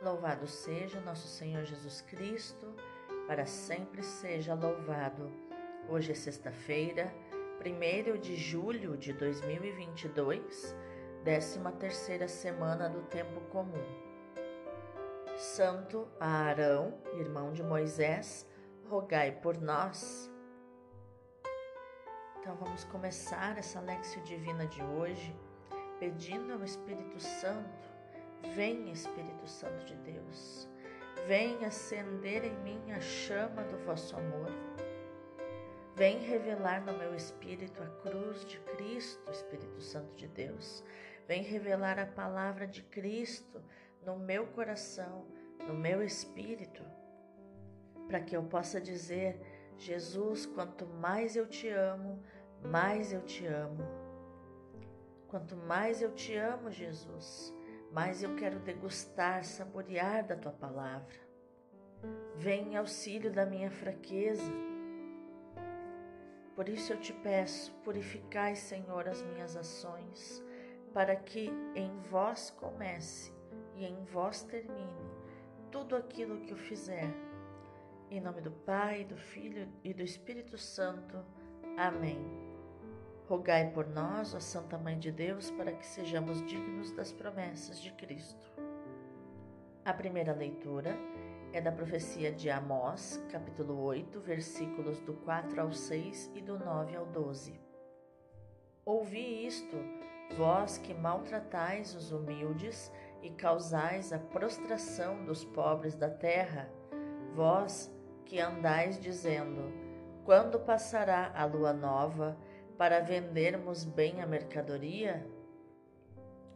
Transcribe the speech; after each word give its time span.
Louvado 0.00 0.46
seja 0.46 0.98
nosso 1.02 1.28
Senhor 1.28 1.62
Jesus 1.62 2.00
Cristo, 2.00 2.74
para 3.26 3.44
sempre 3.44 4.02
seja 4.02 4.54
louvado. 4.54 5.30
Hoje 5.90 6.12
é 6.12 6.14
sexta-feira, 6.14 7.12
1 7.62 8.18
de 8.18 8.34
julho 8.34 8.96
de 8.96 9.12
2022, 9.12 10.74
13 11.22 11.60
terceira 11.78 12.26
semana 12.28 12.88
do 12.88 13.02
tempo 13.02 13.42
comum. 13.50 13.84
Santo 15.36 16.08
Arão, 16.18 16.98
irmão 17.18 17.52
de 17.52 17.62
Moisés, 17.62 18.48
rogai 18.88 19.32
por 19.32 19.60
nós. 19.60 20.30
Então 22.38 22.56
vamos 22.56 22.84
começar 22.84 23.58
essa 23.58 23.80
lexio 23.80 24.22
divina 24.22 24.66
de 24.66 24.82
hoje 24.82 25.36
pedindo 25.98 26.54
ao 26.54 26.64
Espírito 26.64 27.20
Santo 27.20 27.89
Vem, 28.54 28.90
Espírito 28.90 29.46
Santo 29.46 29.84
de 29.84 29.94
Deus, 29.96 30.68
vem 31.26 31.64
acender 31.64 32.44
em 32.44 32.56
mim 32.60 32.92
a 32.92 33.00
chama 33.00 33.62
do 33.64 33.78
vosso 33.84 34.16
amor. 34.16 34.50
Vem 35.94 36.18
revelar 36.18 36.84
no 36.84 36.96
meu 36.96 37.14
espírito 37.14 37.82
a 37.82 37.86
cruz 38.02 38.44
de 38.44 38.58
Cristo, 38.60 39.30
Espírito 39.30 39.80
Santo 39.80 40.14
de 40.14 40.26
Deus. 40.28 40.82
Vem 41.28 41.42
revelar 41.42 41.98
a 41.98 42.06
palavra 42.06 42.66
de 42.66 42.82
Cristo 42.82 43.62
no 44.04 44.18
meu 44.18 44.46
coração, 44.46 45.26
no 45.66 45.74
meu 45.74 46.02
espírito, 46.02 46.82
para 48.08 48.20
que 48.20 48.36
eu 48.36 48.42
possa 48.42 48.80
dizer: 48.80 49.40
Jesus, 49.76 50.46
quanto 50.46 50.86
mais 50.86 51.36
eu 51.36 51.46
te 51.46 51.68
amo, 51.68 52.22
mais 52.62 53.12
eu 53.12 53.20
te 53.22 53.46
amo. 53.46 53.84
Quanto 55.28 55.54
mais 55.54 56.02
eu 56.02 56.12
te 56.12 56.34
amo, 56.34 56.70
Jesus, 56.70 57.54
mas 57.92 58.22
eu 58.22 58.34
quero 58.36 58.58
degustar, 58.60 59.44
saborear 59.44 60.26
da 60.26 60.36
tua 60.36 60.52
palavra. 60.52 61.14
Vem 62.36 62.72
em 62.72 62.76
auxílio 62.76 63.32
da 63.32 63.44
minha 63.44 63.70
fraqueza. 63.70 64.52
Por 66.54 66.68
isso 66.68 66.92
eu 66.92 67.00
te 67.00 67.12
peço, 67.12 67.72
purificai, 67.84 68.54
Senhor, 68.54 69.08
as 69.08 69.22
minhas 69.22 69.56
ações, 69.56 70.44
para 70.92 71.16
que 71.16 71.50
em 71.74 71.98
vós 72.10 72.50
comece 72.50 73.32
e 73.74 73.84
em 73.84 74.04
vós 74.04 74.42
termine 74.42 75.10
tudo 75.70 75.96
aquilo 75.96 76.40
que 76.40 76.52
eu 76.52 76.56
fizer. 76.56 77.08
Em 78.10 78.20
nome 78.20 78.40
do 78.40 78.50
Pai, 78.50 79.04
do 79.04 79.16
Filho 79.16 79.68
e 79.84 79.94
do 79.94 80.02
Espírito 80.02 80.58
Santo. 80.58 81.24
Amém. 81.76 82.49
Rogai 83.30 83.70
por 83.70 83.86
nós, 83.86 84.34
ó 84.34 84.40
Santa 84.40 84.76
Mãe 84.76 84.98
de 84.98 85.12
Deus, 85.12 85.52
para 85.52 85.70
que 85.70 85.86
sejamos 85.86 86.44
dignos 86.48 86.90
das 86.90 87.12
promessas 87.12 87.80
de 87.80 87.92
Cristo. 87.92 88.44
A 89.84 89.92
primeira 89.92 90.32
leitura 90.32 90.96
é 91.52 91.60
da 91.60 91.70
profecia 91.70 92.32
de 92.32 92.50
Amós, 92.50 93.24
capítulo 93.30 93.84
8, 93.84 94.18
versículos 94.18 94.98
do 95.02 95.14
4 95.14 95.60
ao 95.60 95.70
6 95.70 96.32
e 96.34 96.42
do 96.42 96.58
9 96.58 96.96
ao 96.96 97.06
12. 97.06 97.54
Ouvi 98.84 99.46
isto, 99.46 99.76
vós 100.36 100.76
que 100.78 100.92
maltratais 100.92 101.94
os 101.94 102.10
humildes 102.10 102.90
e 103.22 103.30
causais 103.30 104.12
a 104.12 104.18
prostração 104.18 105.24
dos 105.24 105.44
pobres 105.44 105.94
da 105.94 106.10
terra, 106.10 106.68
vós 107.36 107.94
que 108.24 108.40
andais 108.40 108.98
dizendo: 108.98 109.72
quando 110.24 110.58
passará 110.58 111.30
a 111.32 111.44
lua 111.44 111.72
nova? 111.72 112.36
Para 112.80 112.98
vendermos 112.98 113.84
bem 113.84 114.22
a 114.22 114.26
mercadoria, 114.26 115.26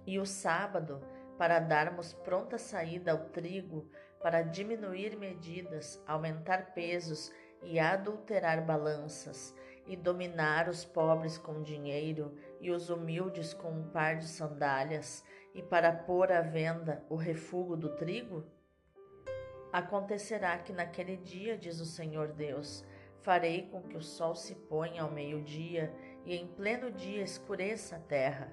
e 0.07 0.19
o 0.19 0.25
sábado 0.25 1.07
para 1.37 1.59
darmos 1.59 2.15
pronta 2.15 2.57
saída 2.57 3.13
ao 3.13 3.27
trigo, 3.29 3.91
para 4.23 4.41
diminuir 4.41 5.19
medidas, 5.19 6.03
aumentar 6.07 6.73
pesos 6.73 7.31
e 7.63 7.79
adulterar 7.79 8.65
balanças, 8.65 9.55
e 9.87 9.95
dominar 9.95 10.67
os 10.67 10.83
pobres 10.83 11.37
com 11.37 11.61
dinheiro 11.61 12.35
e 12.59 12.71
os 12.71 12.89
humildes 12.89 13.53
com 13.53 13.71
um 13.71 13.91
par 13.91 14.17
de 14.17 14.27
sandálias, 14.27 15.23
e 15.55 15.63
para 15.63 15.93
pôr 15.93 16.33
à 16.33 16.41
venda 16.41 17.05
o 17.11 17.17
refúgio 17.17 17.77
do 17.77 17.91
trigo? 17.97 18.47
Acontecerá 19.71 20.57
que 20.57 20.73
naquele 20.73 21.19
dia, 21.19 21.59
diz 21.59 21.81
o 21.81 21.85
Senhor 21.85 22.29
Deus, 22.29 22.83
farei 23.25 23.69
com 23.69 23.83
que 23.83 23.97
o 23.97 24.03
sol 24.03 24.35
se 24.35 24.55
ponha 24.55 25.03
ao 25.03 25.11
meio-dia 25.11 25.93
e 26.25 26.35
em 26.37 26.47
pleno 26.47 26.91
dia 26.91 27.23
escureça 27.23 27.97
a 27.97 28.01
terra. 28.01 28.53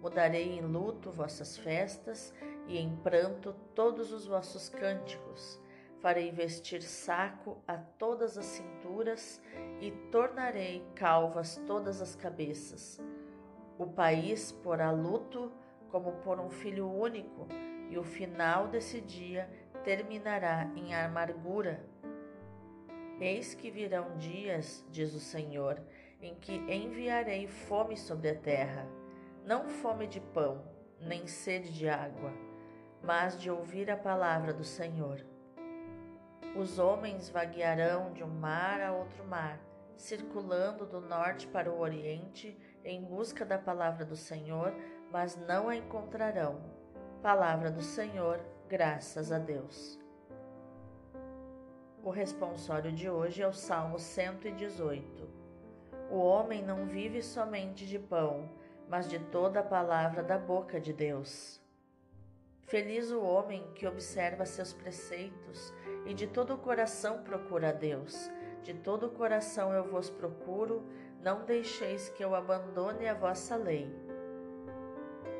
Mudarei 0.00 0.58
em 0.58 0.60
luto 0.60 1.10
vossas 1.10 1.56
festas 1.56 2.32
e 2.66 2.78
em 2.78 2.96
pranto 2.96 3.54
todos 3.74 4.12
os 4.12 4.26
vossos 4.26 4.68
cânticos. 4.68 5.60
Farei 6.00 6.30
vestir 6.30 6.80
saco 6.82 7.60
a 7.66 7.76
todas 7.76 8.38
as 8.38 8.46
cinturas 8.46 9.42
e 9.80 9.90
tornarei 10.12 10.86
calvas 10.94 11.60
todas 11.66 12.00
as 12.00 12.14
cabeças. 12.14 13.00
O 13.76 13.86
país 13.86 14.52
porá 14.52 14.92
luto 14.92 15.52
como 15.90 16.12
por 16.22 16.38
um 16.38 16.50
filho 16.50 16.88
único, 16.88 17.46
e 17.90 17.98
o 17.98 18.04
final 18.04 18.68
desse 18.68 19.00
dia 19.00 19.48
terminará 19.82 20.70
em 20.76 20.94
amargura. 20.94 21.82
Eis 23.20 23.54
que 23.54 23.70
virão 23.70 24.16
dias, 24.16 24.84
diz 24.90 25.14
o 25.14 25.20
Senhor, 25.20 25.80
em 26.20 26.34
que 26.34 26.56
enviarei 26.72 27.46
fome 27.46 27.96
sobre 27.96 28.30
a 28.30 28.34
terra, 28.34 28.86
não 29.44 29.68
fome 29.68 30.06
de 30.06 30.20
pão, 30.20 30.62
nem 31.00 31.26
sede 31.26 31.72
de 31.72 31.88
água, 31.88 32.32
mas 33.02 33.40
de 33.40 33.50
ouvir 33.50 33.90
a 33.90 33.96
palavra 33.96 34.52
do 34.52 34.64
Senhor. 34.64 35.24
Os 36.56 36.78
homens 36.78 37.28
vaguearão 37.28 38.12
de 38.12 38.24
um 38.24 38.28
mar 38.28 38.80
a 38.80 38.92
outro 38.92 39.24
mar, 39.24 39.60
circulando 39.96 40.86
do 40.86 41.00
norte 41.00 41.46
para 41.46 41.70
o 41.70 41.78
oriente 41.78 42.58
em 42.84 43.02
busca 43.04 43.44
da 43.44 43.58
palavra 43.58 44.04
do 44.04 44.16
Senhor, 44.16 44.74
mas 45.10 45.36
não 45.36 45.68
a 45.68 45.76
encontrarão. 45.76 46.60
Palavra 47.22 47.70
do 47.70 47.82
Senhor, 47.82 48.40
graças 48.68 49.30
a 49.30 49.38
Deus. 49.38 49.98
O 52.02 52.10
responsório 52.10 52.92
de 52.92 53.08
hoje 53.08 53.42
é 53.42 53.46
o 53.46 53.52
Salmo 53.52 53.98
118. 53.98 55.37
O 56.10 56.18
homem 56.18 56.62
não 56.62 56.86
vive 56.86 57.22
somente 57.22 57.86
de 57.86 57.98
pão, 57.98 58.48
mas 58.88 59.08
de 59.08 59.18
toda 59.18 59.60
a 59.60 59.64
palavra 59.64 60.22
da 60.22 60.38
boca 60.38 60.80
de 60.80 60.92
Deus. 60.92 61.60
Feliz 62.62 63.10
o 63.10 63.22
homem 63.22 63.66
que 63.74 63.86
observa 63.86 64.46
seus 64.46 64.72
preceitos 64.72 65.72
e 66.06 66.14
de 66.14 66.26
todo 66.26 66.54
o 66.54 66.58
coração 66.58 67.22
procura 67.22 67.70
a 67.70 67.72
Deus. 67.72 68.30
De 68.62 68.72
todo 68.74 69.06
o 69.06 69.10
coração 69.10 69.72
eu 69.72 69.84
vos 69.84 70.08
procuro, 70.08 70.82
não 71.22 71.44
deixeis 71.44 72.08
que 72.08 72.24
eu 72.24 72.34
abandone 72.34 73.06
a 73.06 73.14
vossa 73.14 73.56
lei. 73.56 73.90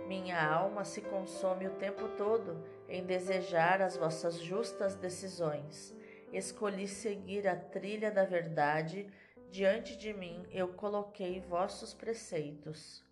Minha 0.07 0.43
alma 0.43 0.85
se 0.85 1.03
consome 1.03 1.67
o 1.67 1.75
tempo 1.75 2.09
todo 2.17 2.65
em 2.89 3.05
desejar 3.05 3.83
as 3.83 3.97
vossas 3.97 4.39
justas 4.39 4.95
decisões. 4.97 5.95
Escolhi 6.33 6.89
seguir 6.89 7.47
a 7.47 7.57
trilha 7.57 8.11
da 8.11 8.25
verdade 8.25 9.07
Diante 9.51 9.97
de 9.97 10.13
mim 10.13 10.47
eu 10.51 10.69
coloquei 10.69 11.41
vossos 11.41 11.95
preceitos. 11.95 13.03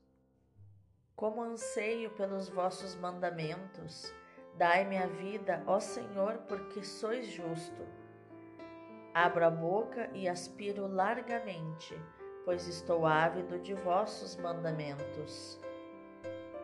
Como 1.17 1.43
anseio 1.43 2.11
pelos 2.11 2.51
vossos 2.51 2.95
mandamentos, 2.95 4.13
dai-me 4.55 4.99
a 4.99 5.07
vida, 5.07 5.63
ó 5.67 5.81
Senhor, 5.81 6.39
porque 6.47 6.85
sois 6.85 7.27
justo. 7.29 7.83
Abro 9.15 9.47
a 9.47 9.51
boca 9.51 10.11
e 10.13 10.29
aspiro 10.29 10.87
largamente, 10.87 11.99
pois 12.45 12.69
estou 12.69 13.07
ávido 13.07 13.59
de 13.59 13.73
vossos 13.73 14.37
mandamentos. 14.37 15.59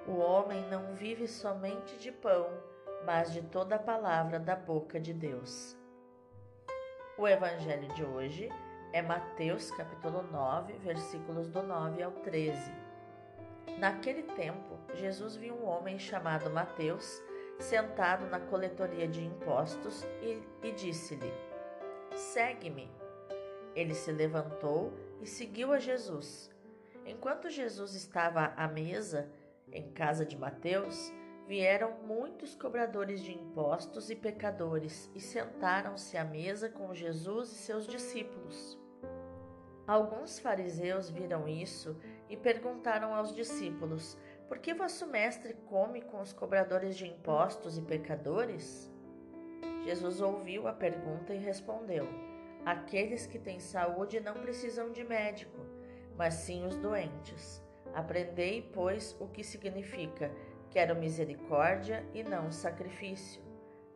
O 0.07 0.19
homem 0.19 0.69
não 0.69 0.93
vive 0.95 1.27
somente 1.27 1.97
de 1.97 2.13
pão, 2.13 2.51
mas 3.07 3.33
de 3.33 3.41
toda 3.41 3.77
a 3.77 3.83
palavra 3.83 4.39
da 4.39 4.55
boca 4.55 5.01
de 5.01 5.15
Deus. 5.15 5.75
O 7.17 7.27
evangelho 7.27 7.89
de 7.95 8.05
hoje 8.05 8.51
é 8.93 9.01
Mateus 9.01 9.71
capítulo 9.71 10.23
9, 10.31 10.75
versículos 10.75 11.49
do 11.49 11.63
9 11.63 12.03
ao 12.03 12.13
13. 12.13 12.71
Naquele 13.79 14.23
tempo, 14.23 14.79
Jesus 14.95 15.35
viu 15.35 15.55
um 15.55 15.65
homem 15.67 15.99
chamado 15.99 16.51
Mateus 16.51 17.23
sentado 17.59 18.27
na 18.27 18.39
coletoria 18.39 19.09
de 19.09 19.25
impostos 19.25 20.05
e, 20.21 20.43
e 20.63 20.73
disse-lhe: 20.73 21.33
Segue-me. 22.15 22.91
Ele 23.75 23.95
se 23.95 24.13
levantou 24.13 24.93
e 25.23 25.27
seguiu 25.27 25.73
a 25.73 25.79
Jesus. 25.79 26.51
Enquanto 27.07 27.49
Jesus 27.49 27.95
estava 27.95 28.53
à 28.57 28.69
mesa 28.69 29.31
em 29.73 29.91
casa 29.91 30.27
de 30.27 30.37
Mateus, 30.37 31.11
vieram 31.49 31.93
muitos 32.07 32.55
cobradores 32.55 33.23
de 33.23 33.33
impostos 33.33 34.11
e 34.11 34.15
pecadores 34.15 35.11
e 35.15 35.21
sentaram-se 35.21 36.19
à 36.19 36.25
mesa 36.25 36.69
com 36.69 36.95
Jesus 36.95 37.51
e 37.53 37.55
seus 37.55 37.87
discípulos. 37.87 38.82
Alguns 39.87 40.39
fariseus 40.39 41.11
viram 41.11 41.49
isso 41.49 41.97
e 42.29 42.37
perguntaram 42.37 43.15
aos 43.15 43.35
discípulos: 43.35 44.17
Por 44.49 44.59
que 44.59 44.73
vosso 44.73 45.07
mestre 45.07 45.55
come 45.67 46.01
com 46.03 46.21
os 46.21 46.33
cobradores 46.33 46.97
de 46.97 47.07
impostos 47.07 47.77
e 47.77 47.83
pecadores? 47.83 48.91
Jesus 49.85 50.21
ouviu 50.21 50.69
a 50.69 50.73
pergunta 50.73 51.35
e 51.35 51.39
respondeu: 51.39 52.07
Aqueles 52.65 53.27
que 53.27 53.39
têm 53.39 53.59
saúde 53.59 54.21
não 54.21 54.35
precisam 54.35 54.93
de 54.93 55.03
médico, 55.03 55.67
mas 56.17 56.35
sim 56.35 56.65
os 56.65 56.77
doentes. 56.77 57.61
Aprendei, 57.93 58.71
pois, 58.73 59.17
o 59.21 59.27
que 59.27 59.43
significa: 59.43 60.31
quero 60.71 60.95
misericórdia 60.95 62.07
e 62.15 62.23
não 62.23 62.53
sacrifício. 62.53 63.43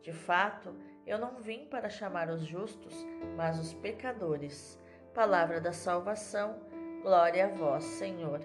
De 0.01 0.11
fato, 0.11 0.75
eu 1.05 1.17
não 1.17 1.37
vim 1.37 1.65
para 1.65 1.89
chamar 1.89 2.29
os 2.29 2.41
justos, 2.41 2.93
mas 3.35 3.57
os 3.57 3.73
pecadores. 3.73 4.77
Palavra 5.17 5.59
da 5.59 5.73
salvação, 5.73 6.59
glória 7.01 7.47
a 7.47 7.49
vós, 7.49 7.83
Senhor. 7.83 8.39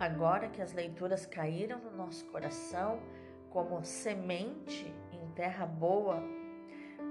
Agora 0.00 0.48
que 0.48 0.62
as 0.62 0.72
leituras 0.72 1.26
caíram 1.26 1.78
no 1.80 1.90
nosso 1.90 2.24
coração 2.30 2.98
como 3.50 3.84
semente 3.84 4.90
em 5.12 5.30
terra 5.32 5.66
boa, 5.66 6.22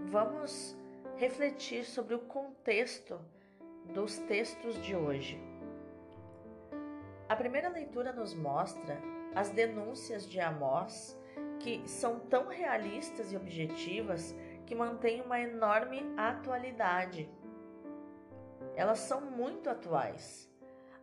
vamos 0.09 0.75
refletir 1.15 1.85
sobre 1.85 2.15
o 2.15 2.21
contexto 2.21 3.19
dos 3.93 4.17
textos 4.17 4.81
de 4.81 4.95
hoje. 4.95 5.39
A 7.29 7.35
primeira 7.35 7.69
leitura 7.69 8.11
nos 8.11 8.33
mostra 8.33 8.97
as 9.35 9.51
denúncias 9.51 10.27
de 10.27 10.39
Amós, 10.39 11.15
que 11.59 11.87
são 11.87 12.19
tão 12.21 12.47
realistas 12.47 13.31
e 13.31 13.37
objetivas 13.37 14.35
que 14.65 14.73
mantêm 14.73 15.21
uma 15.21 15.39
enorme 15.39 16.01
atualidade. 16.17 17.29
Elas 18.75 18.99
são 18.99 19.21
muito 19.21 19.69
atuais. 19.69 20.49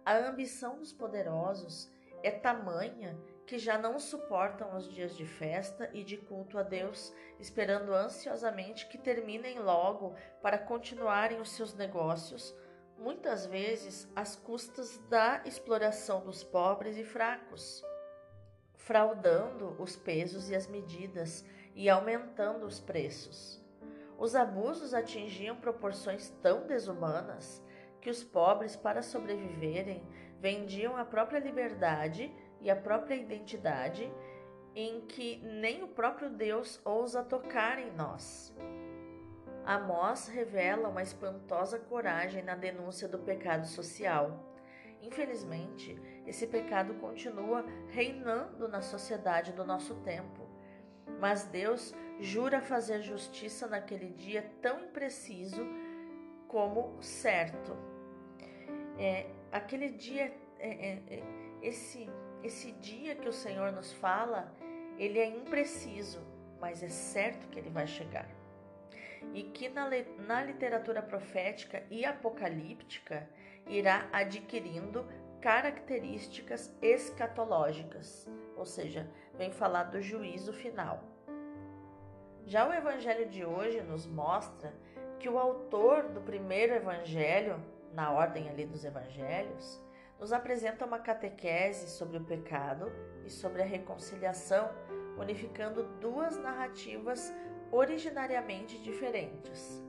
A 0.04 0.16
ambição 0.16 0.78
dos 0.78 0.92
poderosos 0.92 1.90
é 2.22 2.30
tamanha 2.30 3.18
que 3.46 3.58
já 3.58 3.76
não 3.76 3.98
suportam 3.98 4.76
os 4.76 4.88
dias 4.88 5.16
de 5.16 5.26
festa 5.26 5.90
e 5.92 6.04
de 6.04 6.16
culto 6.16 6.56
a 6.56 6.62
Deus, 6.62 7.12
esperando 7.38 7.92
ansiosamente 7.92 8.86
que 8.86 8.96
terminem 8.96 9.58
logo 9.58 10.14
para 10.40 10.56
continuarem 10.56 11.40
os 11.40 11.50
seus 11.50 11.74
negócios, 11.74 12.54
muitas 12.96 13.46
vezes 13.46 14.08
às 14.14 14.36
custas 14.36 14.98
da 15.08 15.42
exploração 15.44 16.22
dos 16.24 16.44
pobres 16.44 16.96
e 16.96 17.02
fracos, 17.02 17.84
fraudando 18.76 19.74
os 19.82 19.96
pesos 19.96 20.48
e 20.48 20.54
as 20.54 20.68
medidas 20.68 21.44
e 21.74 21.88
aumentando 21.88 22.66
os 22.66 22.78
preços. 22.78 23.59
Os 24.20 24.36
abusos 24.36 24.92
atingiam 24.92 25.56
proporções 25.56 26.28
tão 26.42 26.66
desumanas 26.66 27.64
que 28.02 28.10
os 28.10 28.22
pobres, 28.22 28.76
para 28.76 29.00
sobreviverem, 29.00 30.06
vendiam 30.38 30.94
a 30.94 31.06
própria 31.06 31.38
liberdade 31.38 32.30
e 32.60 32.70
a 32.70 32.76
própria 32.76 33.14
identidade 33.14 34.12
em 34.74 35.00
que 35.06 35.38
nem 35.38 35.82
o 35.82 35.88
próprio 35.88 36.28
Deus 36.28 36.78
ousa 36.84 37.24
tocar 37.24 37.78
em 37.78 37.90
nós. 37.92 38.54
Amós 39.64 40.28
revela 40.28 40.90
uma 40.90 41.02
espantosa 41.02 41.78
coragem 41.78 42.42
na 42.42 42.54
denúncia 42.54 43.08
do 43.08 43.18
pecado 43.18 43.66
social. 43.66 44.54
Infelizmente, 45.00 45.98
esse 46.26 46.46
pecado 46.46 46.92
continua 46.94 47.64
reinando 47.88 48.68
na 48.68 48.82
sociedade 48.82 49.52
do 49.52 49.64
nosso 49.64 49.94
tempo. 50.02 50.39
Mas 51.18 51.44
Deus 51.44 51.94
jura 52.20 52.60
fazer 52.60 53.02
justiça 53.02 53.66
naquele 53.66 54.10
dia 54.10 54.50
tão 54.60 54.84
impreciso 54.84 55.66
como 56.46 57.02
certo. 57.02 57.76
É, 58.98 59.26
aquele 59.50 59.88
dia, 59.88 60.32
é, 60.58 60.68
é, 60.68 61.02
é 61.08 61.22
esse 61.62 62.08
esse 62.42 62.72
dia 62.72 63.14
que 63.14 63.28
o 63.28 63.32
Senhor 63.32 63.72
nos 63.72 63.92
fala, 63.92 64.52
ele 64.98 65.18
é 65.18 65.26
impreciso, 65.26 66.20
mas 66.60 66.82
é 66.82 66.88
certo 66.88 67.48
que 67.48 67.58
ele 67.58 67.70
vai 67.70 67.86
chegar. 67.86 68.28
E 69.34 69.42
que 69.42 69.68
na, 69.68 69.88
na 70.26 70.42
literatura 70.42 71.02
profética 71.02 71.82
e 71.90 72.04
apocalíptica 72.04 73.28
irá 73.66 74.08
adquirindo 74.12 75.06
características 75.40 76.74
escatológicas, 76.82 78.28
ou 78.56 78.64
seja, 78.64 79.08
vem 79.40 79.50
falar 79.50 79.84
do 79.84 80.02
juízo 80.02 80.52
final. 80.52 81.02
Já 82.44 82.68
o 82.68 82.74
evangelho 82.74 83.26
de 83.26 83.42
hoje 83.42 83.80
nos 83.80 84.06
mostra 84.06 84.70
que 85.18 85.30
o 85.30 85.38
autor 85.38 86.10
do 86.10 86.20
primeiro 86.20 86.74
evangelho, 86.74 87.58
na 87.94 88.12
ordem 88.12 88.50
ali 88.50 88.66
dos 88.66 88.84
evangelhos, 88.84 89.82
nos 90.18 90.30
apresenta 90.30 90.84
uma 90.84 90.98
catequese 90.98 91.88
sobre 91.88 92.18
o 92.18 92.24
pecado 92.24 92.92
e 93.24 93.30
sobre 93.30 93.62
a 93.62 93.64
reconciliação, 93.64 94.68
unificando 95.18 95.84
duas 95.98 96.36
narrativas 96.36 97.32
originariamente 97.72 98.76
diferentes. 98.82 99.82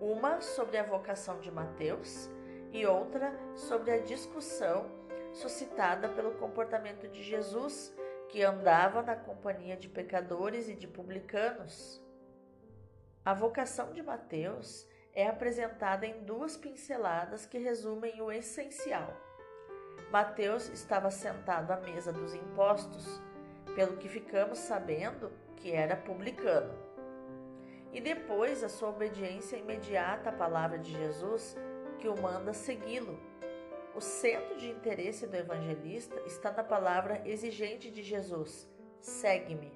Uma 0.00 0.40
sobre 0.40 0.78
a 0.78 0.84
vocação 0.84 1.40
de 1.40 1.50
Mateus 1.50 2.30
e 2.72 2.86
outra 2.86 3.36
sobre 3.56 3.90
a 3.90 3.98
discussão 3.98 4.88
suscitada 5.32 6.08
pelo 6.08 6.32
comportamento 6.34 7.08
de 7.08 7.20
Jesus, 7.20 7.92
que 8.32 8.42
andava 8.42 9.02
na 9.02 9.14
companhia 9.14 9.76
de 9.76 9.90
pecadores 9.90 10.66
e 10.66 10.74
de 10.74 10.88
publicanos. 10.88 12.02
A 13.22 13.34
vocação 13.34 13.92
de 13.92 14.02
Mateus 14.02 14.88
é 15.12 15.28
apresentada 15.28 16.06
em 16.06 16.24
duas 16.24 16.56
pinceladas 16.56 17.44
que 17.44 17.58
resumem 17.58 18.22
o 18.22 18.32
essencial. 18.32 19.14
Mateus 20.10 20.70
estava 20.70 21.10
sentado 21.10 21.72
à 21.72 21.76
mesa 21.76 22.10
dos 22.10 22.34
impostos, 22.34 23.20
pelo 23.74 23.98
que 23.98 24.08
ficamos 24.08 24.58
sabendo 24.58 25.30
que 25.56 25.70
era 25.70 25.94
publicano. 25.94 26.72
E 27.92 28.00
depois 28.00 28.64
a 28.64 28.68
sua 28.70 28.88
obediência 28.88 29.58
imediata 29.58 30.30
à 30.30 30.32
palavra 30.32 30.78
de 30.78 30.90
Jesus, 30.90 31.54
que 31.98 32.08
o 32.08 32.18
manda 32.18 32.54
segui-lo. 32.54 33.20
O 33.94 34.00
centro 34.00 34.56
de 34.56 34.70
interesse 34.70 35.26
do 35.26 35.36
evangelista 35.36 36.20
está 36.26 36.50
na 36.50 36.64
palavra 36.64 37.22
exigente 37.24 37.90
de 37.90 38.02
Jesus: 38.02 38.68
segue-me. 39.00 39.72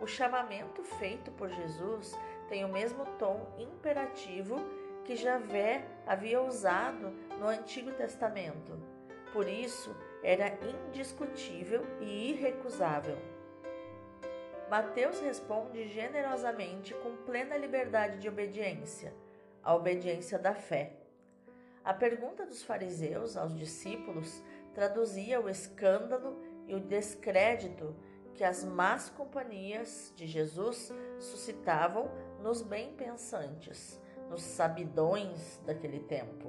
O 0.00 0.06
chamamento 0.06 0.82
feito 0.82 1.30
por 1.32 1.48
Jesus 1.48 2.18
tem 2.48 2.64
o 2.64 2.72
mesmo 2.72 3.04
tom 3.18 3.54
imperativo 3.58 4.56
que 5.04 5.16
Javé 5.16 5.84
havia 6.06 6.40
usado 6.40 7.10
no 7.38 7.46
Antigo 7.46 7.92
Testamento 7.92 8.92
por 9.32 9.48
isso, 9.48 9.96
era 10.22 10.58
indiscutível 10.62 11.86
e 12.00 12.30
irrecusável. 12.30 13.16
Mateus 14.68 15.20
responde 15.20 15.88
generosamente 15.88 16.94
com 16.94 17.16
plena 17.24 17.56
liberdade 17.56 18.18
de 18.18 18.28
obediência, 18.28 19.14
a 19.62 19.74
obediência 19.74 20.38
da 20.38 20.54
fé. 20.54 20.92
A 21.84 21.92
pergunta 21.92 22.46
dos 22.46 22.62
fariseus 22.62 23.36
aos 23.36 23.56
discípulos 23.56 24.40
traduzia 24.72 25.40
o 25.40 25.48
escândalo 25.48 26.40
e 26.66 26.74
o 26.74 26.80
descrédito 26.80 27.96
que 28.34 28.44
as 28.44 28.64
más 28.64 29.10
companhias 29.10 30.12
de 30.14 30.26
Jesus 30.26 30.92
suscitavam 31.18 32.08
nos 32.40 32.62
bem-pensantes, 32.62 34.00
nos 34.30 34.42
sabidões 34.42 35.60
daquele 35.66 36.00
tempo. 36.00 36.48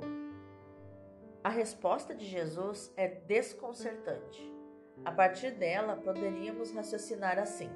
A 1.44 1.50
resposta 1.50 2.14
de 2.14 2.26
Jesus 2.26 2.94
é 2.96 3.08
desconcertante. 3.08 4.54
A 5.04 5.12
partir 5.12 5.52
dela, 5.52 5.96
poderíamos 5.96 6.72
raciocinar 6.72 7.40
assim: 7.40 7.70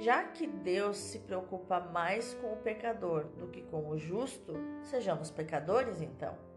já 0.00 0.24
que 0.24 0.46
Deus 0.46 0.96
se 0.96 1.20
preocupa 1.20 1.78
mais 1.78 2.34
com 2.34 2.54
o 2.54 2.56
pecador 2.56 3.26
do 3.36 3.48
que 3.48 3.62
com 3.62 3.90
o 3.90 3.98
justo, 3.98 4.54
sejamos 4.82 5.30
pecadores 5.30 6.00
então. 6.00 6.53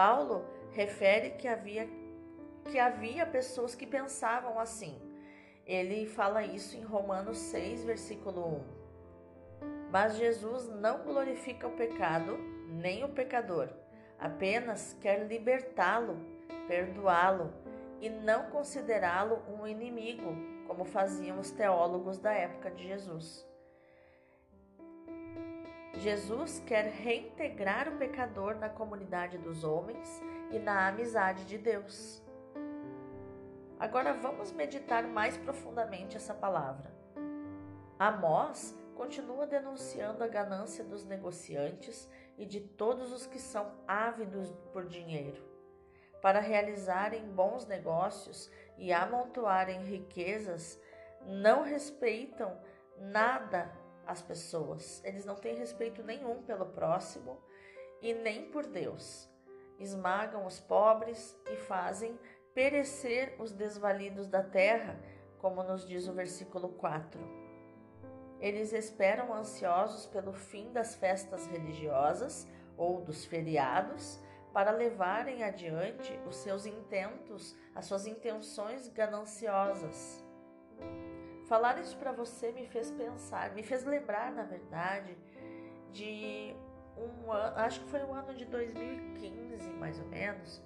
Paulo 0.00 0.46
refere 0.72 1.32
que 1.32 1.46
havia 1.46 1.86
que 2.70 2.78
havia 2.78 3.26
pessoas 3.26 3.74
que 3.74 3.86
pensavam 3.86 4.58
assim. 4.58 4.98
Ele 5.66 6.06
fala 6.06 6.42
isso 6.42 6.74
em 6.74 6.82
Romanos 6.82 7.36
6, 7.36 7.84
versículo 7.84 8.64
1. 9.60 9.90
Mas 9.90 10.16
Jesus 10.16 10.68
não 10.68 11.04
glorifica 11.04 11.68
o 11.68 11.72
pecado, 11.72 12.38
nem 12.70 13.04
o 13.04 13.10
pecador 13.10 13.68
apenas 14.18 14.96
quer 15.02 15.26
libertá-lo, 15.26 16.16
perdoá-lo 16.66 17.52
e 18.00 18.08
não 18.08 18.44
considerá-lo 18.50 19.42
um 19.48 19.66
inimigo, 19.66 20.34
como 20.66 20.86
faziam 20.86 21.38
os 21.38 21.50
teólogos 21.50 22.18
da 22.18 22.32
época 22.32 22.70
de 22.70 22.86
Jesus. 22.88 23.49
Jesus 26.00 26.62
quer 26.66 26.86
reintegrar 26.86 27.86
o 27.86 27.98
pecador 27.98 28.54
na 28.54 28.70
comunidade 28.70 29.36
dos 29.36 29.64
homens 29.64 30.08
e 30.50 30.58
na 30.58 30.88
amizade 30.88 31.44
de 31.44 31.58
Deus. 31.58 32.22
Agora 33.78 34.14
vamos 34.14 34.50
meditar 34.50 35.06
mais 35.06 35.36
profundamente 35.36 36.16
essa 36.16 36.32
palavra. 36.32 36.90
Amós 37.98 38.74
continua 38.94 39.46
denunciando 39.46 40.24
a 40.24 40.26
ganância 40.26 40.82
dos 40.82 41.04
negociantes 41.04 42.08
e 42.38 42.46
de 42.46 42.60
todos 42.60 43.12
os 43.12 43.26
que 43.26 43.38
são 43.38 43.70
ávidos 43.86 44.50
por 44.72 44.86
dinheiro. 44.86 45.44
Para 46.22 46.40
realizarem 46.40 47.28
bons 47.28 47.66
negócios 47.66 48.50
e 48.78 48.90
amontoarem 48.90 49.84
riquezas, 49.84 50.80
não 51.26 51.62
respeitam 51.62 52.58
nada 52.96 53.70
as 54.10 54.20
pessoas. 54.20 55.02
Eles 55.04 55.24
não 55.24 55.36
têm 55.36 55.54
respeito 55.54 56.02
nenhum 56.02 56.42
pelo 56.42 56.66
próximo 56.66 57.40
e 58.02 58.12
nem 58.12 58.50
por 58.50 58.66
Deus. 58.66 59.28
Esmagam 59.78 60.44
os 60.44 60.58
pobres 60.58 61.36
e 61.50 61.56
fazem 61.56 62.18
perecer 62.52 63.36
os 63.38 63.52
desvalidos 63.52 64.26
da 64.26 64.42
terra, 64.42 65.00
como 65.38 65.62
nos 65.62 65.86
diz 65.86 66.08
o 66.08 66.12
versículo 66.12 66.70
4. 66.70 67.20
Eles 68.40 68.72
esperam 68.72 69.32
ansiosos 69.32 70.06
pelo 70.06 70.32
fim 70.32 70.72
das 70.72 70.94
festas 70.94 71.46
religiosas 71.46 72.48
ou 72.76 73.00
dos 73.00 73.24
feriados 73.24 74.18
para 74.52 74.72
levarem 74.72 75.44
adiante 75.44 76.18
os 76.26 76.36
seus 76.36 76.66
intentos, 76.66 77.56
as 77.74 77.86
suas 77.86 78.06
intenções 78.06 78.88
gananciosas. 78.88 80.24
Falar 81.50 81.80
isso 81.80 81.96
para 81.96 82.12
você 82.12 82.52
me 82.52 82.64
fez 82.64 82.92
pensar, 82.92 83.52
me 83.56 83.64
fez 83.64 83.82
lembrar, 83.84 84.30
na 84.30 84.44
verdade, 84.44 85.18
de 85.90 86.54
um 86.96 87.32
ano, 87.32 87.58
acho 87.58 87.80
que 87.80 87.90
foi 87.90 88.04
o 88.04 88.12
ano 88.12 88.32
de 88.32 88.44
2015, 88.44 89.68
mais 89.70 89.98
ou 89.98 90.06
menos, 90.06 90.62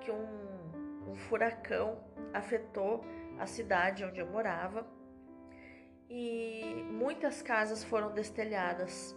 que 0.00 0.12
um, 0.12 1.10
um 1.10 1.16
furacão 1.16 1.98
afetou 2.32 3.04
a 3.36 3.46
cidade 3.46 4.04
onde 4.04 4.20
eu 4.20 4.26
morava 4.28 4.86
e 6.08 6.86
muitas 6.88 7.42
casas 7.42 7.82
foram 7.82 8.12
destelhadas. 8.12 9.16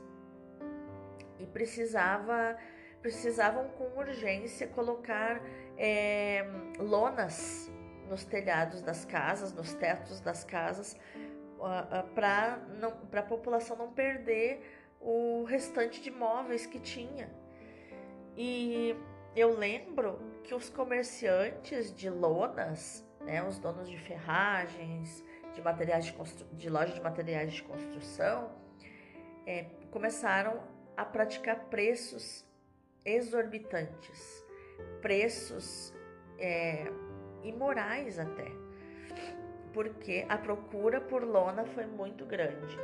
E 1.38 1.46
precisava 1.46 2.58
precisavam 3.00 3.68
com 3.70 3.96
urgência 3.96 4.68
colocar 4.68 5.40
é, 5.78 6.44
lonas 6.80 7.71
nos 8.12 8.26
telhados 8.26 8.82
das 8.82 9.06
casas, 9.06 9.54
nos 9.54 9.74
tetos 9.74 10.20
das 10.20 10.44
casas, 10.44 10.98
para 12.14 12.60
a 13.14 13.24
população 13.24 13.78
não 13.78 13.94
perder 13.94 14.62
o 15.00 15.46
restante 15.46 16.02
de 16.02 16.12
móveis 16.12 16.66
que 16.66 16.78
tinha. 16.78 17.32
E 18.36 18.94
eu 19.34 19.58
lembro 19.58 20.20
que 20.44 20.54
os 20.54 20.70
comerciantes 20.70 21.94
de 21.94 22.10
lonas, 22.10 23.08
né, 23.22 23.42
os 23.48 23.58
donos 23.58 23.90
de 23.90 23.98
ferragens, 23.98 25.24
de 25.54 25.62
materiais 25.62 26.06
de, 26.06 26.14
constru... 26.14 26.46
de 26.52 26.70
de 26.70 27.02
materiais 27.02 27.54
de 27.54 27.64
construção, 27.64 28.52
é, 29.48 29.68
começaram 29.90 30.62
a 30.98 31.06
praticar 31.06 31.68
preços 31.70 32.46
exorbitantes, 33.06 34.46
preços 35.02 35.94
é, 36.38 36.92
imorais 37.44 38.20
até, 38.20 38.52
porque 39.74 40.26
a 40.30 40.38
procura 40.38 41.00
por 41.00 41.24
lona 41.24 41.66
foi 41.66 41.86
muito 41.86 42.26
grande. 42.26 42.78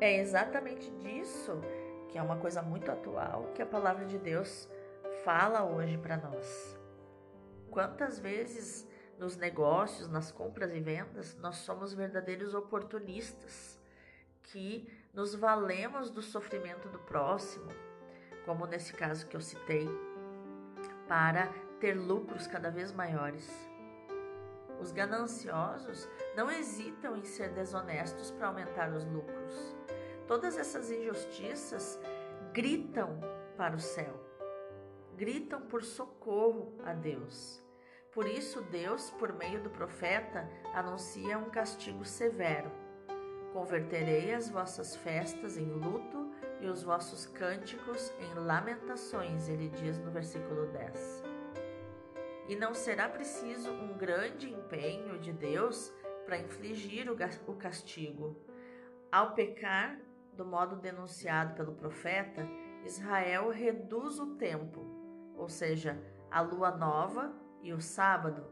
É 0.00 0.18
exatamente 0.18 0.90
disso 0.98 1.60
que 2.08 2.18
é 2.18 2.22
uma 2.22 2.36
coisa 2.36 2.60
muito 2.60 2.90
atual 2.90 3.52
que 3.54 3.62
a 3.62 3.66
palavra 3.66 4.04
de 4.04 4.18
Deus 4.18 4.68
fala 5.24 5.64
hoje 5.64 5.96
para 5.96 6.16
nós. 6.16 6.78
Quantas 7.70 8.18
vezes 8.18 8.86
nos 9.18 9.36
negócios, 9.36 10.08
nas 10.08 10.32
compras 10.32 10.74
e 10.74 10.80
vendas, 10.80 11.36
nós 11.36 11.56
somos 11.56 11.94
verdadeiros 11.94 12.54
oportunistas 12.54 13.80
que 14.42 14.92
nos 15.14 15.34
valemos 15.34 16.10
do 16.10 16.20
sofrimento 16.20 16.88
do 16.88 16.98
próximo, 16.98 17.70
como 18.44 18.66
nesse 18.66 18.92
caso 18.92 19.26
que 19.26 19.36
eu 19.36 19.40
citei, 19.40 19.88
para 21.06 21.48
ter 21.82 21.94
lucros 21.94 22.46
cada 22.46 22.70
vez 22.70 22.92
maiores. 22.92 23.50
Os 24.80 24.92
gananciosos 24.92 26.08
não 26.36 26.48
hesitam 26.48 27.16
em 27.16 27.24
ser 27.24 27.48
desonestos 27.50 28.30
para 28.30 28.46
aumentar 28.46 28.92
os 28.92 29.04
lucros. 29.04 29.74
Todas 30.28 30.56
essas 30.56 30.92
injustiças 30.92 31.98
gritam 32.52 33.18
para 33.56 33.74
o 33.74 33.80
céu, 33.80 34.14
gritam 35.16 35.60
por 35.62 35.82
socorro 35.82 36.72
a 36.84 36.92
Deus. 36.92 37.60
Por 38.12 38.28
isso, 38.28 38.62
Deus, 38.70 39.10
por 39.18 39.32
meio 39.32 39.60
do 39.60 39.70
profeta, 39.70 40.48
anuncia 40.72 41.36
um 41.36 41.50
castigo 41.50 42.04
severo. 42.04 42.70
Converterei 43.52 44.32
as 44.32 44.48
vossas 44.48 44.94
festas 44.94 45.56
em 45.58 45.68
luto 45.68 46.30
e 46.60 46.68
os 46.68 46.84
vossos 46.84 47.26
cânticos 47.26 48.12
em 48.20 48.34
lamentações, 48.34 49.48
ele 49.48 49.68
diz 49.68 49.98
no 49.98 50.12
versículo 50.12 50.66
10. 50.66 51.31
E 52.48 52.56
não 52.56 52.74
será 52.74 53.08
preciso 53.08 53.70
um 53.70 53.96
grande 53.96 54.52
empenho 54.52 55.18
de 55.18 55.32
Deus 55.32 55.92
para 56.24 56.38
infligir 56.38 57.06
o 57.10 57.54
castigo. 57.54 58.36
Ao 59.10 59.34
pecar, 59.34 59.98
do 60.32 60.44
modo 60.44 60.76
denunciado 60.76 61.54
pelo 61.54 61.74
profeta, 61.74 62.46
Israel 62.84 63.50
reduz 63.50 64.18
o 64.18 64.34
tempo, 64.36 64.80
ou 65.36 65.48
seja, 65.48 66.00
a 66.30 66.40
lua 66.40 66.70
nova 66.70 67.32
e 67.62 67.72
o 67.72 67.80
sábado, 67.80 68.46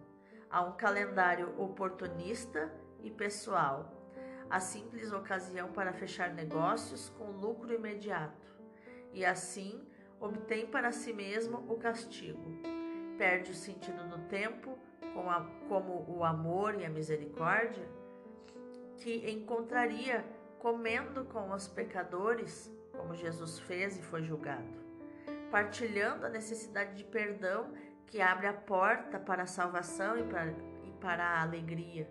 a 0.50 0.62
um 0.62 0.72
calendário 0.72 1.58
oportunista 1.60 2.72
e 3.02 3.10
pessoal 3.10 4.00
a 4.50 4.58
simples 4.58 5.12
ocasião 5.12 5.70
para 5.70 5.92
fechar 5.92 6.34
negócios 6.34 7.08
com 7.10 7.30
lucro 7.30 7.72
imediato, 7.72 8.52
e 9.12 9.24
assim 9.24 9.86
obtém 10.18 10.66
para 10.66 10.90
si 10.90 11.12
mesmo 11.12 11.58
o 11.72 11.78
castigo. 11.78 12.79
Perde 13.20 13.50
o 13.50 13.54
sentido 13.54 14.08
do 14.08 14.18
tempo, 14.28 14.78
como 15.68 16.06
o 16.08 16.24
amor 16.24 16.74
e 16.80 16.86
a 16.86 16.88
misericórdia, 16.88 17.86
que 18.96 19.30
encontraria 19.30 20.24
comendo 20.58 21.26
com 21.26 21.50
os 21.52 21.68
pecadores, 21.68 22.72
como 22.96 23.14
Jesus 23.14 23.58
fez 23.58 23.98
e 23.98 24.02
foi 24.02 24.22
julgado, 24.22 24.72
partilhando 25.50 26.24
a 26.24 26.30
necessidade 26.30 26.96
de 26.96 27.04
perdão 27.04 27.74
que 28.06 28.22
abre 28.22 28.46
a 28.46 28.54
porta 28.54 29.18
para 29.18 29.42
a 29.42 29.46
salvação 29.46 30.16
e 30.18 30.24
para, 30.24 30.54
e 30.86 30.90
para 30.98 31.22
a 31.22 31.42
alegria 31.42 32.08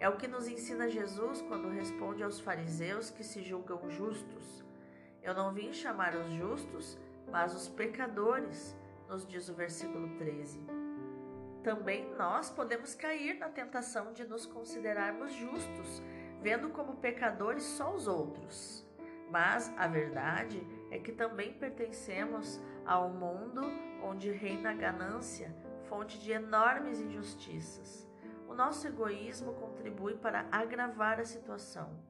é 0.00 0.08
o 0.08 0.16
que 0.16 0.26
nos 0.26 0.48
ensina 0.48 0.88
Jesus 0.88 1.42
quando 1.42 1.68
responde 1.68 2.22
aos 2.22 2.40
fariseus 2.40 3.10
que 3.10 3.22
se 3.22 3.42
julgam 3.42 3.90
justos. 3.90 4.64
Eu 5.22 5.34
não 5.34 5.52
vim 5.52 5.74
chamar 5.74 6.16
os 6.16 6.32
justos, 6.32 6.98
mas 7.30 7.54
os 7.54 7.68
pecadores, 7.68 8.74
nos 9.10 9.26
diz 9.26 9.48
o 9.48 9.54
versículo 9.54 10.16
13. 10.16 10.64
Também 11.64 12.08
nós 12.14 12.48
podemos 12.48 12.94
cair 12.94 13.34
na 13.38 13.48
tentação 13.48 14.12
de 14.12 14.24
nos 14.24 14.46
considerarmos 14.46 15.32
justos, 15.32 16.00
vendo 16.40 16.70
como 16.70 16.96
pecadores 16.96 17.64
só 17.64 17.92
os 17.92 18.06
outros. 18.06 18.86
Mas 19.28 19.72
a 19.76 19.86
verdade 19.86 20.64
é 20.90 20.98
que 20.98 21.12
também 21.12 21.52
pertencemos 21.52 22.60
ao 22.86 23.10
mundo 23.10 23.62
onde 24.02 24.30
reina 24.30 24.70
a 24.70 24.74
ganância, 24.74 25.54
fonte 25.88 26.18
de 26.18 26.30
enormes 26.30 27.00
injustiças. 27.00 28.08
O 28.48 28.54
nosso 28.54 28.86
egoísmo 28.86 29.54
contribui 29.54 30.14
para 30.14 30.46
agravar 30.50 31.20
a 31.20 31.24
situação. 31.24 32.00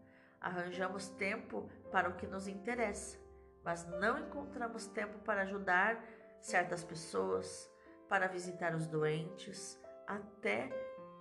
Arranjamos 0.41 1.09
tempo 1.09 1.69
para 1.91 2.09
o 2.09 2.15
que 2.15 2.27
nos 2.27 2.47
interessa, 2.47 3.19
mas 3.65 3.87
não 3.87 4.19
encontramos 4.19 4.87
tempo 4.87 5.19
para 5.19 5.43
ajudar 5.43 6.03
certas 6.41 6.85
pessoas, 6.85 7.71
para 8.09 8.27
visitar 8.27 8.75
os 8.75 8.87
doentes, 8.87 9.81
até 10.07 10.69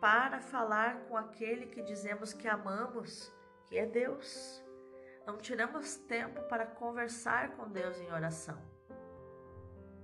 para 0.01 0.39
falar 0.39 1.01
com 1.07 1.15
aquele 1.15 1.67
que 1.67 1.81
dizemos 1.81 2.33
que 2.33 2.47
amamos, 2.47 3.31
que 3.65 3.77
é 3.77 3.85
Deus. 3.85 4.63
Não 5.27 5.38
tiramos 5.38 5.95
tempo 5.95 6.41
para 6.43 6.65
conversar 6.65 7.51
com 7.51 7.69
Deus 7.69 7.99
em 7.99 8.11
oração. 8.11 8.59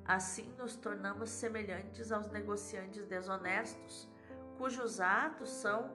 Assim 0.04 0.54
nos 0.58 0.76
tornamos 0.76 1.32
semelhantes 1.32 2.12
aos 2.12 2.30
negociantes 2.30 3.08
desonestos 3.08 4.08
cujos 4.58 5.00
atos 5.00 5.50
são 5.50 5.92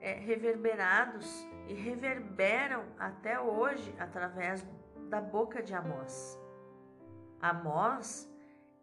é, 0.00 0.14
reverberados 0.14 1.26
e 1.66 1.74
reverberam 1.74 2.84
até 2.98 3.40
hoje 3.40 3.94
através 3.98 4.64
da 5.08 5.20
boca 5.20 5.62
de 5.62 5.74
Amós. 5.74 6.38
Amós 7.40 8.28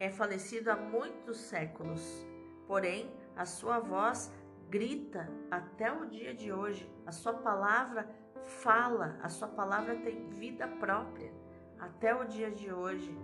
é 0.02 0.10
falecido 0.10 0.70
há 0.70 0.76
muitos 0.76 1.38
séculos, 1.38 2.26
porém 2.68 3.10
a 3.36 3.46
sua 3.46 3.80
voz 3.80 4.34
grita 4.70 5.30
até 5.50 5.92
o 5.92 6.06
dia 6.06 6.34
de 6.34 6.52
hoje, 6.52 6.92
a 7.06 7.12
sua 7.12 7.34
palavra 7.34 8.10
fala, 8.44 9.18
a 9.22 9.30
sua 9.30 9.48
palavra 9.48 9.96
tem 9.96 10.28
vida 10.30 10.68
própria 10.68 11.32
até 11.80 12.14
o 12.14 12.26
dia 12.26 12.52
de 12.52 12.74
hoje, 12.74 13.18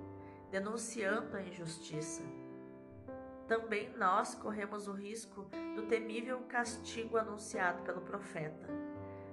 denunciando 0.51 1.35
a 1.35 1.41
injustiça 1.41 2.23
também 3.47 3.89
nós 3.97 4.35
corremos 4.35 4.87
o 4.87 4.91
risco 4.91 5.49
do 5.73 5.83
temível 5.83 6.41
castigo 6.49 7.17
anunciado 7.17 7.81
pelo 7.83 8.01
profeta. 8.01 8.67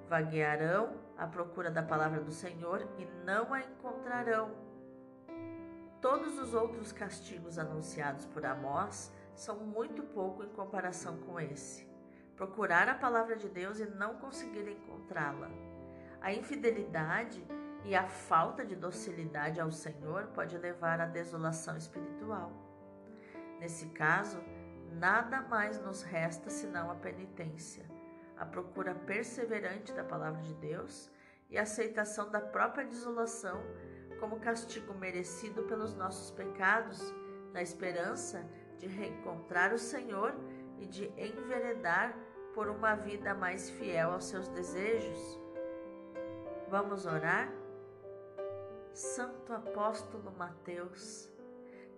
Vaguearão 0.08 0.94
à 1.18 1.26
procura 1.26 1.70
da 1.70 1.82
palavra 1.82 2.20
do 2.20 2.30
Senhor 2.30 2.86
e 2.96 3.06
não 3.24 3.52
a 3.52 3.60
encontrarão. 3.60 4.63
Todos 6.04 6.38
os 6.38 6.52
outros 6.52 6.92
castigos 6.92 7.58
anunciados 7.58 8.26
por 8.26 8.44
Amós 8.44 9.10
são 9.34 9.56
muito 9.60 10.02
pouco 10.02 10.44
em 10.44 10.50
comparação 10.50 11.16
com 11.22 11.40
esse. 11.40 11.88
Procurar 12.36 12.90
a 12.90 12.94
palavra 12.94 13.36
de 13.36 13.48
Deus 13.48 13.80
e 13.80 13.86
não 13.86 14.16
conseguir 14.16 14.68
encontrá-la. 14.68 15.50
A 16.20 16.30
infidelidade 16.30 17.42
e 17.86 17.94
a 17.96 18.06
falta 18.06 18.66
de 18.66 18.76
docilidade 18.76 19.62
ao 19.62 19.72
Senhor 19.72 20.26
pode 20.34 20.58
levar 20.58 21.00
à 21.00 21.06
desolação 21.06 21.74
espiritual. 21.74 22.52
Nesse 23.58 23.86
caso, 23.86 24.44
nada 24.92 25.40
mais 25.40 25.80
nos 25.80 26.02
resta 26.02 26.50
senão 26.50 26.90
a 26.90 26.96
penitência, 26.96 27.90
a 28.36 28.44
procura 28.44 28.94
perseverante 28.94 29.90
da 29.94 30.04
palavra 30.04 30.42
de 30.42 30.52
Deus 30.56 31.10
e 31.48 31.56
a 31.56 31.62
aceitação 31.62 32.30
da 32.30 32.42
própria 32.42 32.84
desolação 32.84 33.58
como 34.24 34.40
castigo 34.40 34.94
merecido 34.94 35.64
pelos 35.64 35.94
nossos 35.94 36.30
pecados, 36.30 36.98
na 37.52 37.60
esperança 37.60 38.48
de 38.78 38.86
reencontrar 38.86 39.74
o 39.74 39.78
Senhor 39.78 40.34
e 40.78 40.86
de 40.86 41.04
enveredar 41.14 42.18
por 42.54 42.70
uma 42.70 42.94
vida 42.94 43.34
mais 43.34 43.68
fiel 43.68 44.12
aos 44.12 44.24
seus 44.24 44.48
desejos. 44.48 45.38
Vamos 46.70 47.04
orar? 47.04 47.52
Santo 48.94 49.52
Apóstolo 49.52 50.32
Mateus, 50.32 51.30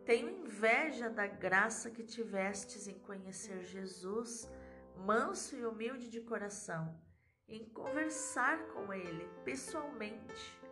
tenho 0.04 0.28
inveja 0.28 1.08
da 1.08 1.28
graça 1.28 1.92
que 1.92 2.02
tivestes 2.02 2.88
em 2.88 2.98
conhecer 2.98 3.62
Jesus, 3.62 4.50
manso 4.96 5.54
e 5.54 5.64
humilde 5.64 6.10
de 6.10 6.20
coração, 6.22 7.00
em 7.46 7.64
conversar 7.68 8.66
com 8.72 8.92
Ele 8.92 9.28
pessoalmente. 9.44 10.66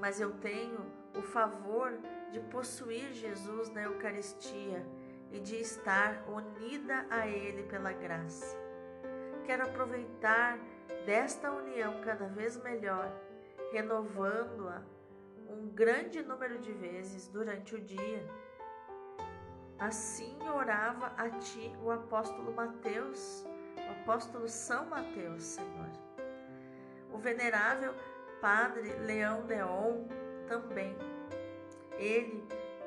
Mas 0.00 0.20
eu 0.20 0.32
tenho 0.38 0.80
o 1.14 1.22
favor 1.22 1.92
de 2.30 2.40
possuir 2.40 3.12
Jesus 3.12 3.70
na 3.70 3.82
Eucaristia 3.82 4.86
e 5.30 5.40
de 5.40 5.56
estar 5.56 6.24
unida 6.28 7.06
a 7.10 7.26
Ele 7.26 7.62
pela 7.64 7.92
graça. 7.92 8.56
Quero 9.44 9.64
aproveitar 9.64 10.58
desta 11.04 11.50
união 11.52 12.00
cada 12.00 12.26
vez 12.26 12.60
melhor, 12.62 13.10
renovando-a 13.72 14.82
um 15.48 15.68
grande 15.68 16.22
número 16.22 16.58
de 16.58 16.72
vezes 16.72 17.28
durante 17.28 17.74
o 17.74 17.80
dia. 17.80 18.28
Assim 19.78 20.36
orava 20.48 21.12
a 21.16 21.28
ti 21.30 21.72
o 21.82 21.90
apóstolo 21.90 22.52
Mateus, 22.52 23.44
o 23.76 24.02
apóstolo 24.02 24.48
São 24.48 24.86
Mateus, 24.86 25.42
Senhor. 25.42 25.90
O 27.12 27.18
venerável 27.18 27.94
Padre 28.46 28.92
Leão 29.00 29.44
Deon 29.44 30.06
também. 30.46 30.96
Ele 31.98 32.46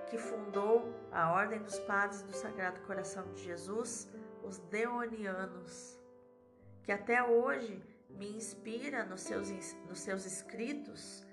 que 0.09 0.17
fundou 0.17 0.87
a 1.11 1.33
Ordem 1.33 1.61
dos 1.61 1.77
Padres 1.79 2.23
do 2.23 2.31
Sagrado 2.31 2.79
Coração 2.83 3.29
de 3.33 3.43
Jesus, 3.43 4.09
os 4.41 4.57
Deonianos, 4.57 5.99
que 6.81 6.93
até 6.93 7.21
hoje 7.21 7.83
me 8.09 8.37
inspira 8.37 9.03
nos 9.03 9.19
seus, 9.19 9.49
nos 9.85 9.99
seus 9.99 10.25
escritos 10.25 11.27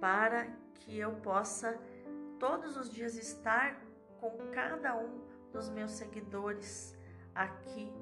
para 0.00 0.46
que 0.76 0.98
eu 0.98 1.16
possa 1.16 1.78
todos 2.38 2.74
os 2.74 2.88
dias 2.88 3.16
estar 3.16 3.78
com 4.18 4.30
cada 4.50 4.96
um 4.96 5.20
dos 5.52 5.68
meus 5.68 5.90
seguidores 5.90 6.96
aqui, 7.34 7.92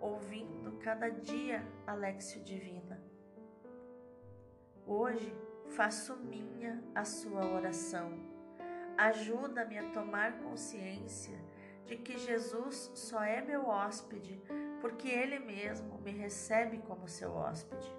ouvindo 0.00 0.72
cada 0.78 1.10
dia 1.10 1.62
a 1.86 1.92
Lexio 1.92 2.42
Divina. 2.42 2.95
Hoje 4.88 5.36
faço 5.70 6.16
minha 6.16 6.80
a 6.94 7.04
sua 7.04 7.44
oração. 7.44 8.12
Ajuda-me 8.96 9.76
a 9.76 9.90
tomar 9.90 10.38
consciência 10.38 11.36
de 11.84 11.96
que 11.96 12.16
Jesus 12.16 12.92
só 12.94 13.20
é 13.20 13.42
meu 13.42 13.66
hóspede 13.66 14.40
porque 14.80 15.08
Ele 15.08 15.40
mesmo 15.40 15.98
me 15.98 16.12
recebe 16.12 16.78
como 16.78 17.08
seu 17.08 17.34
hóspede. 17.34 17.92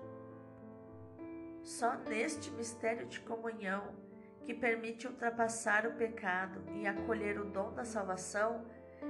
Só 1.61 1.95
neste 1.95 2.49
mistério 2.51 3.05
de 3.05 3.19
comunhão, 3.19 3.93
que 4.45 4.53
permite 4.53 5.07
ultrapassar 5.07 5.85
o 5.85 5.95
pecado 5.95 6.63
e 6.73 6.87
acolher 6.87 7.37
o 7.37 7.43
dom 7.43 7.73
da 7.73 7.83
salvação, 7.83 8.65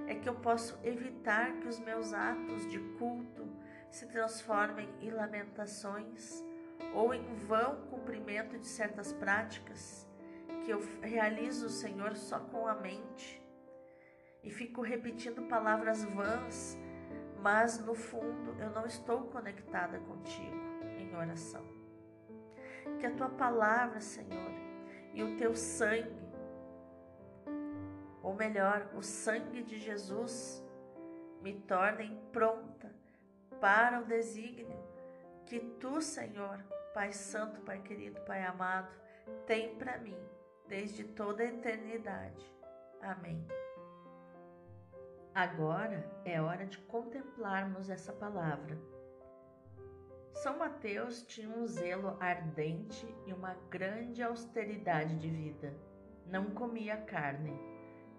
é 0.07 0.15
que 0.15 0.27
eu 0.27 0.33
posso 0.33 0.79
evitar 0.83 1.59
que 1.59 1.67
os 1.67 1.79
meus 1.79 2.11
atos 2.11 2.67
de 2.71 2.79
culto 2.97 3.47
se 3.91 4.07
transformem 4.07 4.89
em 4.99 5.11
lamentações 5.11 6.43
ou 6.93 7.13
em 7.13 7.23
vão 7.35 7.81
cumprimento 7.89 8.57
de 8.57 8.67
certas 8.67 9.13
práticas 9.13 10.07
que 10.63 10.71
eu 10.71 10.81
realizo, 11.01 11.69
Senhor, 11.69 12.15
só 12.15 12.39
com 12.39 12.67
a 12.67 12.75
mente. 12.75 13.41
E 14.43 14.49
fico 14.49 14.81
repetindo 14.81 15.47
palavras 15.47 16.03
vãs, 16.03 16.77
mas 17.41 17.79
no 17.79 17.93
fundo 17.93 18.55
eu 18.59 18.69
não 18.71 18.85
estou 18.85 19.21
conectada 19.27 19.99
contigo 19.99 20.57
em 20.97 21.15
oração. 21.15 21.65
Que 22.99 23.05
a 23.05 23.15
tua 23.15 23.29
palavra, 23.29 23.99
Senhor, 23.99 24.51
e 25.13 25.23
o 25.23 25.37
teu 25.37 25.55
sangue, 25.55 26.27
ou 28.21 28.33
melhor, 28.33 28.89
o 28.95 29.01
sangue 29.01 29.63
de 29.63 29.77
Jesus, 29.77 30.63
me 31.41 31.53
tornem 31.61 32.19
pronta 32.31 32.93
para 33.59 34.01
o 34.01 34.05
desígnio 34.05 34.77
que 35.47 35.59
tu, 35.79 36.01
Senhor, 36.01 36.63
Pai 36.93 37.11
Santo, 37.11 37.61
Pai 37.61 37.81
querido, 37.81 38.21
Pai 38.21 38.43
amado, 38.45 38.95
tem 39.45 39.75
para 39.75 39.97
mim 39.97 40.17
desde 40.67 41.03
toda 41.03 41.43
a 41.43 41.47
eternidade. 41.47 42.45
Amém. 43.01 43.45
Agora 45.33 46.09
é 46.25 46.41
hora 46.41 46.65
de 46.65 46.77
contemplarmos 46.79 47.89
essa 47.89 48.13
palavra 48.13 48.77
são 50.37 50.59
Mateus 50.59 51.23
tinha 51.23 51.49
um 51.49 51.65
zelo 51.65 52.15
ardente 52.19 53.07
e 53.25 53.33
uma 53.33 53.55
grande 53.71 54.21
austeridade 54.21 55.17
de 55.17 55.29
vida. 55.29 55.73
Não 56.27 56.51
comia 56.51 56.95
carne. 56.95 57.51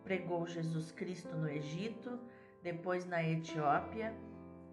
Pregou 0.02 0.44
Jesus 0.44 0.90
Cristo 0.90 1.36
no 1.36 1.48
Egito, 1.48 2.18
depois 2.60 3.06
na 3.06 3.22
Etiópia, 3.22 4.12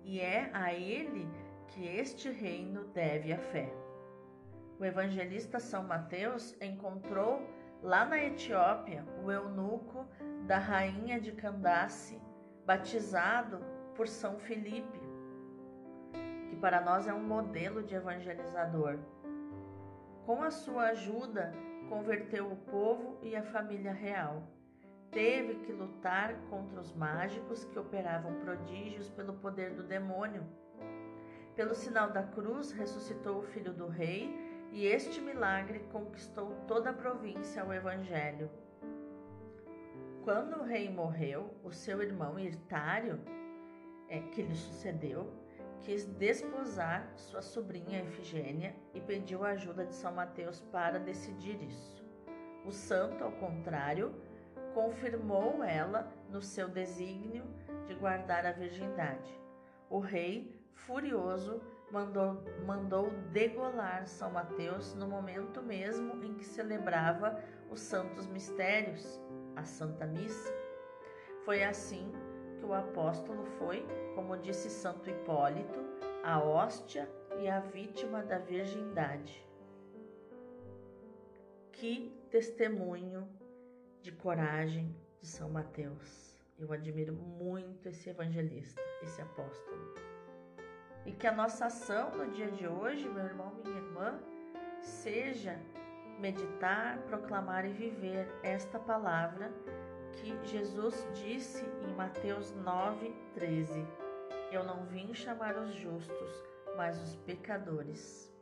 e 0.03 0.19
é 0.19 0.49
a 0.53 0.73
ele 0.73 1.29
que 1.67 1.85
este 1.85 2.29
reino 2.29 2.85
deve 2.85 3.33
a 3.33 3.37
fé. 3.37 3.71
O 4.79 4.85
evangelista 4.85 5.59
São 5.59 5.83
Mateus 5.83 6.55
encontrou 6.61 7.41
lá 7.81 8.05
na 8.05 8.17
Etiópia 8.23 9.05
o 9.23 9.31
eunuco 9.31 10.05
da 10.47 10.57
rainha 10.57 11.19
de 11.19 11.31
Candace, 11.31 12.21
batizado 12.65 13.59
por 13.95 14.07
São 14.07 14.37
Filipe 14.39 15.05
que 16.55 16.61
para 16.61 16.79
nós 16.79 17.05
é 17.05 17.13
um 17.13 17.21
modelo 17.21 17.83
de 17.83 17.95
evangelizador. 17.95 18.97
Com 20.25 20.41
a 20.41 20.49
sua 20.49 20.85
ajuda, 20.85 21.53
converteu 21.89 22.49
o 22.51 22.55
povo 22.55 23.19
e 23.21 23.35
a 23.35 23.43
família 23.43 23.91
real. 23.91 24.43
Teve 25.11 25.55
que 25.55 25.73
lutar 25.73 26.33
contra 26.49 26.79
os 26.79 26.93
mágicos 26.93 27.65
que 27.65 27.77
operavam 27.77 28.33
prodígios 28.39 29.09
pelo 29.09 29.33
poder 29.33 29.73
do 29.73 29.83
demônio. 29.83 30.45
Pelo 31.55 31.73
sinal 31.73 32.11
da 32.11 32.21
cruz, 32.21 32.71
ressuscitou 32.71 33.39
o 33.39 33.43
filho 33.43 33.73
do 33.73 33.87
rei 33.87 34.29
e 34.71 34.85
este 34.85 35.21
milagre 35.21 35.79
conquistou 35.91 36.53
toda 36.67 36.89
a 36.89 36.93
província 36.93 37.61
ao 37.61 37.73
evangelho. 37.73 38.49
Quando 40.25 40.57
o 40.57 40.63
rei 40.63 40.89
morreu, 40.89 41.53
o 41.63 41.71
seu 41.71 42.01
irmão 42.01 42.37
Irtário, 42.37 43.21
é, 44.09 44.19
que 44.19 44.41
lhe 44.41 44.55
sucedeu, 44.55 45.31
quis 45.79 46.05
desposar 46.05 47.09
sua 47.15 47.41
sobrinha 47.41 48.01
Efigênia 48.01 48.75
e 48.93 48.99
pediu 48.99 49.45
a 49.45 49.51
ajuda 49.51 49.85
de 49.85 49.93
São 49.93 50.11
Mateus 50.11 50.59
para 50.71 50.99
decidir 50.99 51.61
isso. 51.61 52.03
O 52.65 52.71
santo, 52.71 53.23
ao 53.23 53.31
contrário, 53.31 54.13
confirmou 54.73 55.63
ela 55.63 56.11
no 56.29 56.41
seu 56.41 56.67
desígnio 56.67 57.45
de 57.87 57.93
guardar 57.93 58.45
a 58.45 58.51
virgindade. 58.51 59.39
O 59.89 59.99
rei, 59.99 60.64
furioso, 60.75 61.61
mandou, 61.91 62.43
mandou 62.65 63.09
degolar 63.31 64.05
São 64.07 64.31
Mateus 64.31 64.93
no 64.93 65.07
momento 65.07 65.61
mesmo 65.61 66.23
em 66.23 66.33
que 66.35 66.45
celebrava 66.45 67.41
os 67.69 67.79
santos 67.79 68.27
mistérios, 68.27 69.19
a 69.55 69.63
Santa 69.63 70.05
Missa. 70.05 70.53
Foi 71.43 71.63
assim 71.63 72.11
que 72.59 72.65
o 72.65 72.73
apóstolo 72.73 73.45
foi, 73.57 73.85
como 74.15 74.37
disse 74.37 74.69
Santo 74.69 75.09
Hipólito, 75.09 75.79
a 76.23 76.41
hóstia 76.41 77.09
e 77.39 77.47
a 77.47 77.59
vítima 77.59 78.23
da 78.23 78.39
virgindade. 78.39 79.45
Que 81.71 82.11
testemunho 82.29 83.27
de 84.01 84.11
coragem 84.11 84.95
de 85.19 85.27
São 85.27 85.49
Mateus. 85.49 86.39
Eu 86.57 86.71
admiro 86.71 87.13
muito 87.13 87.89
esse 87.89 88.09
evangelista, 88.09 88.81
esse 89.03 89.21
apóstolo. 89.21 90.14
E 91.05 91.11
que 91.11 91.27
a 91.27 91.31
nossa 91.31 91.67
ação 91.67 92.11
no 92.11 92.31
dia 92.31 92.49
de 92.49 92.67
hoje, 92.67 93.07
meu 93.07 93.23
irmão, 93.23 93.53
minha 93.63 93.77
irmã, 93.77 94.19
seja 94.81 95.59
meditar, 96.19 96.97
proclamar 97.03 97.65
e 97.65 97.73
viver 97.73 98.27
esta 98.41 98.79
palavra 98.79 99.51
que 100.13 100.47
Jesus 100.47 101.07
disse 101.13 101.63
em 101.81 101.93
Mateus 101.93 102.53
9:13: 102.53 103.85
Eu 104.51 104.63
não 104.63 104.85
vim 104.85 105.13
chamar 105.13 105.57
os 105.57 105.73
justos, 105.73 106.43
mas 106.75 107.01
os 107.01 107.15
pecadores. 107.17 108.33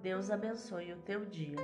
Deus 0.00 0.30
abençoe 0.30 0.92
o 0.92 0.98
teu 0.98 1.24
dia. 1.24 1.56